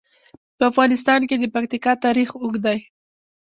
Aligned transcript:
په 0.57 0.63
افغانستان 0.71 1.19
کې 1.29 1.35
د 1.39 1.45
پکتیکا 1.53 1.93
تاریخ 2.05 2.29
اوږد 2.41 2.61
دی. 2.65 2.79